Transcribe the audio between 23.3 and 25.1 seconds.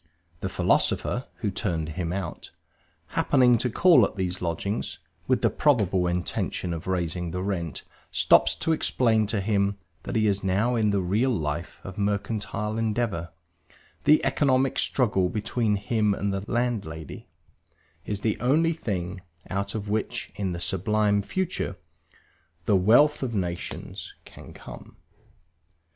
nations can come.